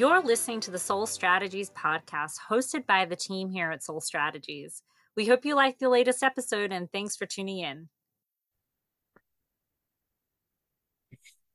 [0.00, 4.82] You're listening to the Sole Strategies podcast hosted by the team here at Sole Strategies.
[5.14, 7.90] We hope you like the latest episode and thanks for tuning in.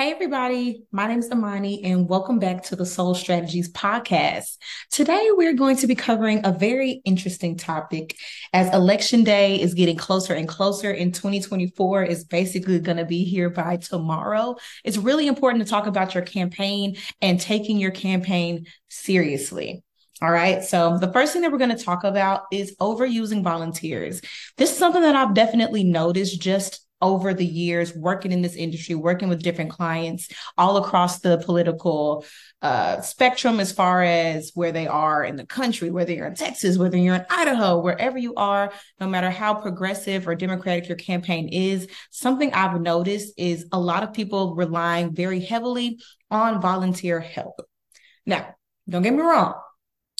[0.00, 0.84] Hey, everybody.
[0.92, 4.56] My name is Amani, and welcome back to the Sole Strategies podcast.
[4.90, 8.16] Today, we're going to be covering a very interesting topic
[8.54, 13.24] as election day is getting closer and closer, and 2024 is basically going to be
[13.24, 14.56] here by tomorrow.
[14.84, 19.84] It's really important to talk about your campaign and taking your campaign seriously.
[20.22, 20.64] All right.
[20.64, 24.22] So, the first thing that we're going to talk about is overusing volunteers.
[24.56, 28.94] This is something that I've definitely noticed just over the years working in this industry,
[28.94, 30.28] working with different clients
[30.58, 32.24] all across the political
[32.62, 36.76] uh, spectrum, as far as where they are in the country, whether you're in Texas,
[36.76, 41.48] whether you're in Idaho, wherever you are, no matter how progressive or democratic your campaign
[41.48, 47.60] is, something I've noticed is a lot of people relying very heavily on volunteer help.
[48.26, 48.54] Now,
[48.88, 49.54] don't get me wrong,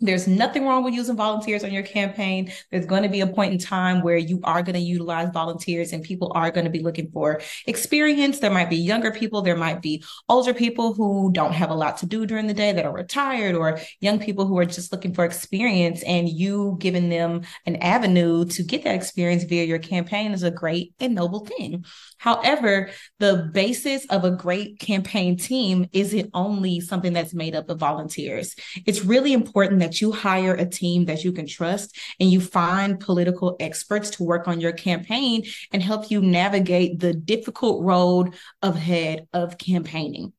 [0.00, 2.52] there's nothing wrong with using volunteers on your campaign.
[2.70, 5.92] There's going to be a point in time where you are going to utilize volunteers
[5.92, 8.38] and people are going to be looking for experience.
[8.38, 11.98] There might be younger people, there might be older people who don't have a lot
[11.98, 15.14] to do during the day that are retired, or young people who are just looking
[15.14, 16.02] for experience.
[16.02, 20.50] And you giving them an avenue to get that experience via your campaign is a
[20.50, 21.84] great and noble thing.
[22.18, 27.78] However, the basis of a great campaign team isn't only something that's made up of
[27.78, 28.54] volunteers.
[28.86, 33.00] It's really important that you hire a team that you can trust and you find
[33.00, 39.26] political experts to work on your campaign and help you navigate the difficult road ahead
[39.32, 40.32] of campaigning.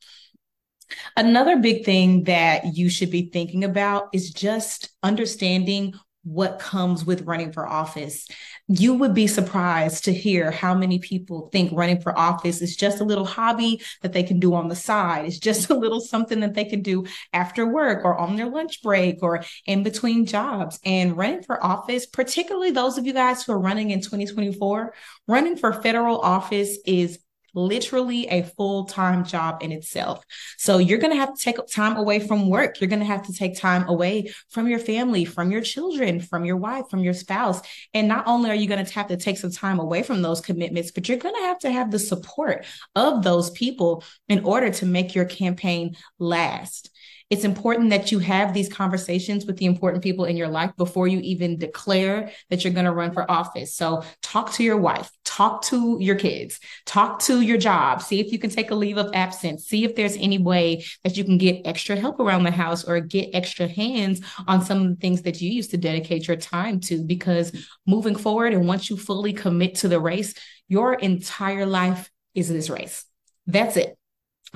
[1.15, 5.93] Another big thing that you should be thinking about is just understanding
[6.27, 8.27] what comes with running for office.
[8.67, 12.99] You would be surprised to hear how many people think running for office is just
[12.99, 15.25] a little hobby that they can do on the side.
[15.25, 18.83] It's just a little something that they can do after work or on their lunch
[18.83, 20.79] break or in between jobs.
[20.83, 24.93] And running for office, particularly those of you guys who are running in 2024,
[25.27, 27.19] running for federal office is
[27.53, 30.23] literally a full time job in itself.
[30.57, 32.79] So you're going to have to take time away from work.
[32.79, 36.45] You're going to have to take time away from your family, from your children, from
[36.45, 37.61] your wife, from your spouse.
[37.93, 40.41] And not only are you going to have to take some time away from those
[40.41, 42.65] commitments, but you're going to have to have the support
[42.95, 46.91] of those people in order to make your campaign last.
[47.29, 51.09] It's important that you have these conversations with the important people in your life before
[51.09, 53.75] you even declare that you're going to run for office.
[53.75, 58.31] So talk to your wife, talk to your kids, talk to your job, see if
[58.31, 61.37] you can take a leave of absence, see if there's any way that you can
[61.37, 65.21] get extra help around the house or get extra hands on some of the things
[65.21, 67.03] that you used to dedicate your time to.
[67.03, 67.51] Because
[67.85, 70.33] moving forward, and once you fully commit to the race,
[70.67, 73.05] your entire life is this race.
[73.45, 73.95] That's it.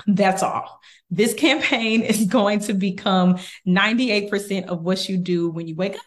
[0.08, 0.80] That's all.
[1.10, 3.38] This campaign is going to become
[3.68, 6.02] 98% of what you do when you wake up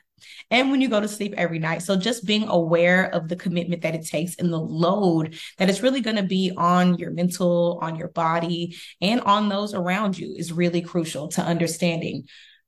[0.51, 1.81] and when you go to sleep every night.
[1.81, 5.81] So just being aware of the commitment that it takes and the load that it's
[5.81, 10.33] really going to be on your mental, on your body, and on those around you
[10.35, 12.27] is really crucial to understanding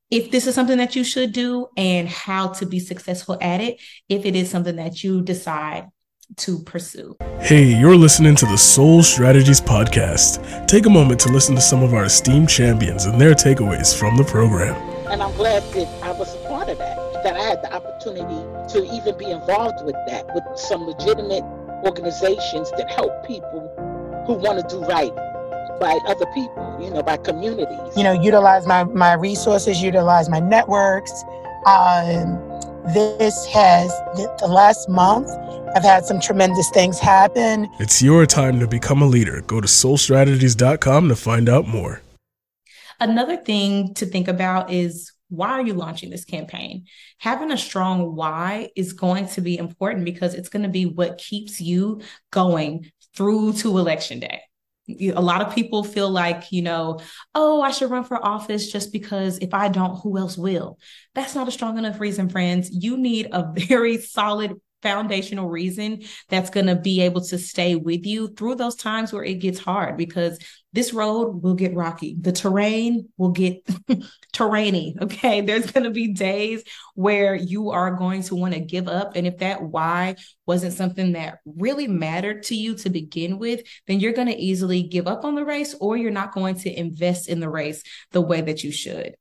[0.10, 3.80] if this is something that you should do and how to be successful at it
[4.08, 5.88] if it is something that you decide
[6.36, 7.16] to pursue.
[7.40, 10.68] Hey, you're listening to the Sole Strategies Podcast.
[10.68, 14.18] Take a moment to listen to some of our esteemed champions and their takeaways from
[14.18, 14.76] the program.
[15.08, 16.47] And I'm glad that I was a part of
[17.28, 21.44] that, that I had the opportunity to even be involved with that, with some legitimate
[21.86, 23.72] organizations that help people
[24.26, 25.14] who want to do right
[25.80, 27.96] by other people, you know, by communities.
[27.96, 31.12] You know, utilize my, my resources, utilize my networks.
[31.66, 32.40] Um,
[32.94, 33.90] this has,
[34.40, 35.30] the last month,
[35.76, 37.70] I've had some tremendous things happen.
[37.80, 39.42] It's your time to become a leader.
[39.42, 42.02] Go to solestrategies.com to find out more.
[43.00, 46.86] Another thing to think about is why are you launching this campaign?
[47.18, 51.18] Having a strong why is going to be important because it's going to be what
[51.18, 52.02] keeps you
[52.32, 54.42] going through to election day
[54.90, 57.00] a lot of people feel like, you know,
[57.36, 60.80] oh, I should run for office just because if I don't, who else will?
[61.14, 62.70] That's not a strong enough reason, friends.
[62.72, 68.06] You need a very solid foundational reason that's going to be able to stay with
[68.06, 70.40] you through those times where it gets hard because
[70.74, 72.16] this road will get rocky.
[72.20, 73.66] The terrain will get
[74.34, 75.02] terrainy.
[75.02, 75.42] Okay.
[75.42, 76.64] There's going to be days
[76.94, 79.16] where you are going to want to give up.
[79.16, 80.16] And if that why
[80.46, 84.84] wasn't something that really mattered to you to begin with, then you're going to easily
[84.84, 87.82] give up on the race or you're not going to invest in the race
[88.12, 89.16] the way that you should.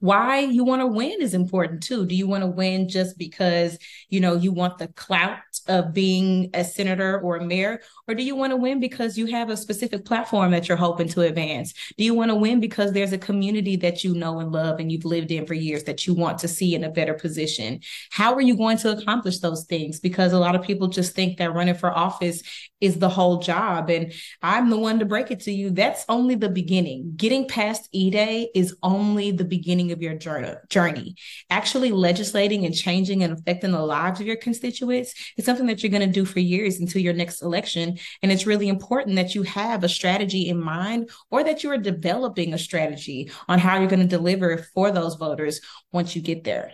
[0.00, 2.06] Why you want to win is important too.
[2.06, 5.38] Do you want to win just because, you know, you want the clout
[5.68, 7.80] of being a senator or a mayor?
[8.08, 11.08] Or do you want to win because you have a specific platform that you're hoping
[11.08, 11.74] to advance?
[11.98, 14.90] Do you want to win because there's a community that you know and love and
[14.90, 17.80] you've lived in for years that you want to see in a better position?
[18.10, 20.00] How are you going to accomplish those things?
[20.00, 22.42] Because a lot of people just think that running for office
[22.80, 23.90] is the whole job.
[23.90, 25.70] And I'm the one to break it to you.
[25.70, 27.12] That's only the beginning.
[27.16, 31.14] Getting past E Day is only the beginning of your journey.
[31.50, 35.90] Actually, legislating and changing and affecting the lives of your constituents is something that you're
[35.90, 37.98] going to do for years until your next election.
[38.22, 41.78] And it's really important that you have a strategy in mind or that you are
[41.78, 45.60] developing a strategy on how you're going to deliver for those voters
[45.92, 46.72] once you get there.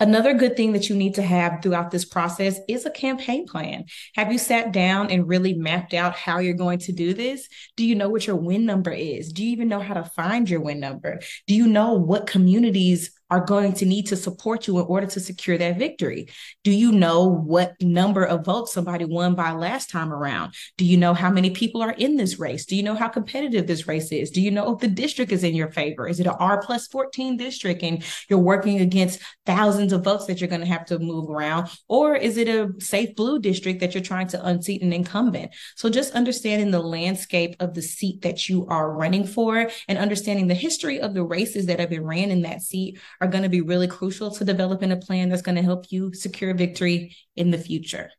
[0.00, 3.84] Another good thing that you need to have throughout this process is a campaign plan.
[4.14, 7.46] Have you sat down and really mapped out how you're going to do this?
[7.76, 9.30] Do you know what your win number is?
[9.30, 11.20] Do you even know how to find your win number?
[11.46, 15.20] Do you know what communities are going to need to support you in order to
[15.20, 16.28] secure that victory.
[16.64, 20.54] Do you know what number of votes somebody won by last time around?
[20.76, 22.66] Do you know how many people are in this race?
[22.66, 24.30] Do you know how competitive this race is?
[24.30, 26.08] Do you know if the district is in your favor?
[26.08, 30.40] Is it an R plus 14 district and you're working against thousands of votes that
[30.40, 31.68] you're going to have to move around?
[31.88, 35.54] Or is it a safe blue district that you're trying to unseat an incumbent?
[35.76, 40.48] So just understanding the landscape of the seat that you are running for and understanding
[40.48, 43.48] the history of the races that have been ran in that seat are going to
[43.48, 47.50] be really crucial to developing a plan that's going to help you secure victory in
[47.50, 48.10] the future.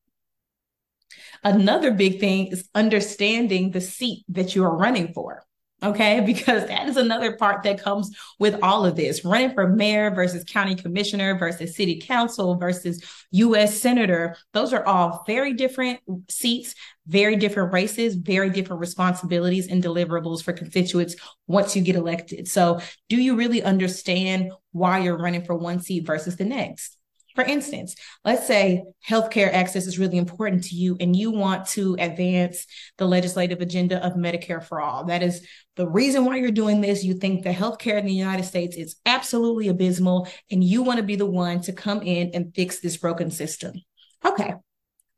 [1.43, 5.43] Another big thing is understanding the seat that you are running for.
[5.83, 10.11] Okay, because that is another part that comes with all of this running for mayor
[10.11, 14.35] versus county commissioner versus city council versus US senator.
[14.53, 15.99] Those are all very different
[16.29, 16.75] seats,
[17.07, 21.15] very different races, very different responsibilities and deliverables for constituents
[21.47, 22.47] once you get elected.
[22.47, 22.79] So,
[23.09, 26.97] do you really understand why you're running for one seat versus the next?
[27.35, 27.95] For instance,
[28.25, 32.65] let's say healthcare access is really important to you and you want to advance
[32.97, 35.05] the legislative agenda of Medicare for all.
[35.05, 35.45] That is
[35.75, 37.03] the reason why you're doing this.
[37.03, 41.03] You think the healthcare in the United States is absolutely abysmal and you want to
[41.03, 43.73] be the one to come in and fix this broken system.
[44.25, 44.53] Okay,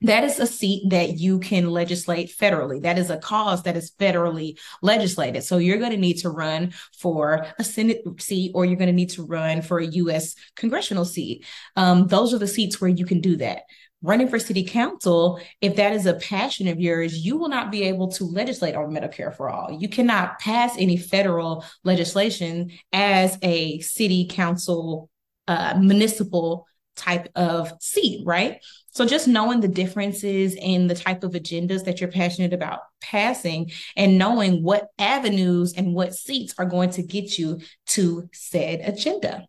[0.04, 2.82] that is a seat that you can legislate federally.
[2.82, 5.44] That is a cause that is federally legislated.
[5.44, 8.94] So you're going to need to run for a Senate seat or you're going to
[8.94, 10.36] need to run for a U.S.
[10.56, 11.46] congressional seat.
[11.76, 13.62] Um, those are the seats where you can do that.
[14.02, 17.84] Running for city council, if that is a passion of yours, you will not be
[17.84, 19.72] able to legislate on Medicare for all.
[19.72, 25.10] You cannot pass any federal legislation as a city council
[25.48, 28.62] uh, municipal type of seat, right?
[28.92, 33.72] So just knowing the differences in the type of agendas that you're passionate about passing
[33.96, 39.48] and knowing what avenues and what seats are going to get you to said agenda.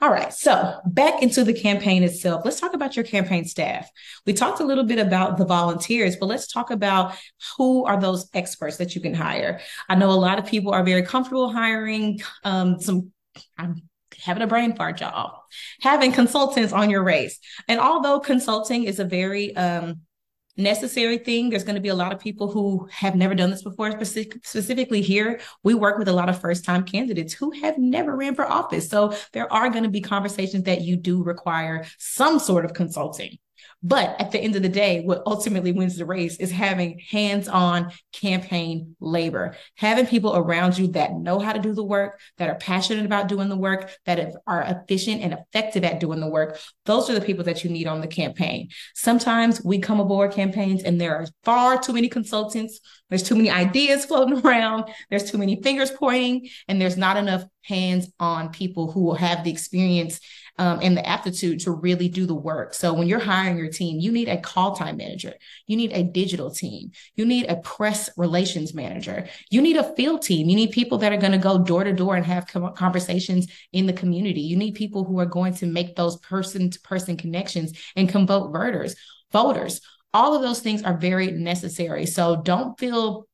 [0.00, 2.42] All right, so back into the campaign itself.
[2.44, 3.90] Let's talk about your campaign staff.
[4.24, 7.16] We talked a little bit about the volunteers, but let's talk about
[7.56, 9.60] who are those experts that you can hire.
[9.88, 13.10] I know a lot of people are very comfortable hiring um, some.
[13.58, 13.82] I'm
[14.22, 15.42] having a brain fart, y'all,
[15.80, 17.38] having consultants on your race.
[17.68, 20.00] And although consulting is a very um,
[20.56, 23.62] necessary thing, there's going to be a lot of people who have never done this
[23.62, 23.90] before.
[23.90, 28.16] Specific, specifically here, we work with a lot of first time candidates who have never
[28.16, 28.88] ran for office.
[28.88, 33.38] So there are going to be conversations that you do require some sort of consulting.
[33.82, 37.48] But at the end of the day, what ultimately wins the race is having hands
[37.48, 42.48] on campaign labor, having people around you that know how to do the work, that
[42.48, 46.58] are passionate about doing the work, that are efficient and effective at doing the work.
[46.86, 48.70] Those are the people that you need on the campaign.
[48.94, 52.80] Sometimes we come aboard campaigns and there are far too many consultants.
[53.10, 54.84] There's too many ideas floating around.
[55.10, 59.44] There's too many fingers pointing, and there's not enough hands on people who will have
[59.44, 60.20] the experience
[60.58, 62.74] um, and the aptitude to really do the work.
[62.74, 65.34] So when you're hiring your team, you need a call time manager,
[65.66, 70.22] you need a digital team, you need a press relations manager, you need a field
[70.22, 73.48] team, you need people that are going to go door to door and have conversations
[73.72, 74.42] in the community.
[74.42, 78.52] You need people who are going to make those person to person connections and convoke
[78.52, 78.94] voters.
[79.32, 79.80] Voters.
[80.12, 82.06] All of those things are very necessary.
[82.06, 83.26] So don't feel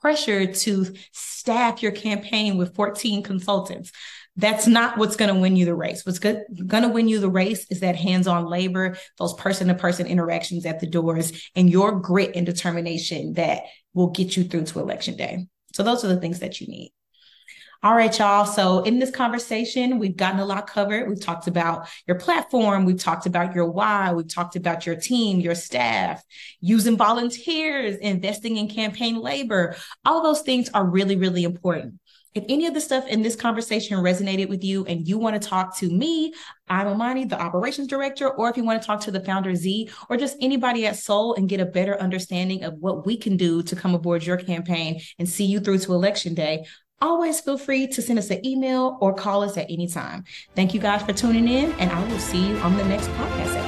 [0.00, 3.92] pressure to staff your campaign with 14 consultants.
[4.36, 6.04] That's not what's going to win you the race.
[6.04, 9.74] What's going to win you the race is that hands on labor, those person to
[9.74, 13.62] person interactions at the doors, and your grit and determination that
[13.94, 15.46] will get you through to election day.
[15.72, 16.92] So, those are the things that you need.
[17.82, 18.46] All right, y'all.
[18.46, 21.08] So, in this conversation, we've gotten a lot covered.
[21.08, 25.40] We've talked about your platform, we've talked about your why, we've talked about your team,
[25.40, 26.22] your staff,
[26.60, 29.76] using volunteers, investing in campaign labor.
[30.04, 32.00] All those things are really, really important.
[32.36, 35.48] If any of the stuff in this conversation resonated with you and you want to
[35.48, 36.34] talk to me,
[36.68, 39.88] I'm Amani, the operations director, or if you want to talk to the founder Z
[40.10, 43.62] or just anybody at Sole and get a better understanding of what we can do
[43.62, 46.66] to come aboard your campaign and see you through to election day,
[47.00, 50.24] always feel free to send us an email or call us at any time.
[50.54, 53.65] Thank you guys for tuning in, and I will see you on the next podcast